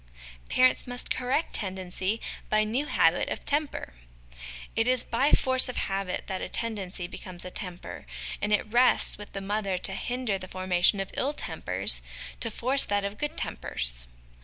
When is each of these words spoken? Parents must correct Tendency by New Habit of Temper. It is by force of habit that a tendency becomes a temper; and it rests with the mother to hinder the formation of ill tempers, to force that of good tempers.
Parents 0.49 0.87
must 0.87 1.11
correct 1.13 1.53
Tendency 1.53 2.19
by 2.49 2.63
New 2.63 2.87
Habit 2.87 3.29
of 3.29 3.45
Temper. 3.45 3.93
It 4.75 4.87
is 4.87 5.03
by 5.03 5.31
force 5.31 5.69
of 5.69 5.77
habit 5.77 6.23
that 6.25 6.41
a 6.41 6.49
tendency 6.49 7.05
becomes 7.05 7.45
a 7.45 7.51
temper; 7.51 8.07
and 8.41 8.51
it 8.51 8.65
rests 8.65 9.19
with 9.19 9.33
the 9.33 9.41
mother 9.41 9.77
to 9.77 9.93
hinder 9.93 10.39
the 10.39 10.47
formation 10.47 10.99
of 10.99 11.11
ill 11.13 11.33
tempers, 11.33 12.01
to 12.39 12.49
force 12.49 12.83
that 12.85 13.03
of 13.05 13.19
good 13.19 13.37
tempers. 13.37 14.07